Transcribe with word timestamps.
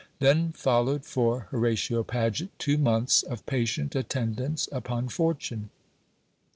Then 0.17 0.51
followed 0.53 1.05
for 1.05 1.41
Horatio 1.51 2.01
Paget 2.03 2.49
two 2.57 2.79
months 2.79 3.21
of 3.21 3.45
patient 3.45 3.95
attendance 3.95 4.67
upon 4.71 5.09
fortune. 5.09 5.69